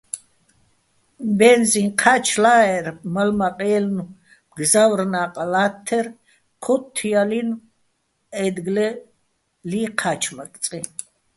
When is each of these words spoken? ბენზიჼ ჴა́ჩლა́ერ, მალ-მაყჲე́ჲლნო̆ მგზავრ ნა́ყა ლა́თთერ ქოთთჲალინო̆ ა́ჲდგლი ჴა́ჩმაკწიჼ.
ბენზიჼ 1.37 1.81
ჴა́ჩლა́ერ, 1.99 2.85
მალ-მაყჲე́ჲლნო̆ 3.13 4.11
მგზავრ 4.49 4.99
ნა́ყა 5.11 5.43
ლა́თთერ 5.51 6.05
ქოთთჲალინო̆ 6.63 7.61
ა́ჲდგლი 8.41 8.87
ჴა́ჩმაკწიჼ. 9.99 10.79